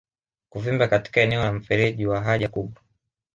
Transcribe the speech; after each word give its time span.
Kuvimba 0.49 0.87
katika 0.87 1.21
eneo 1.21 1.43
la 1.43 1.53
mfereji 1.53 2.07
wa 2.07 2.21
haja 2.21 2.47
kubwa 2.47 2.81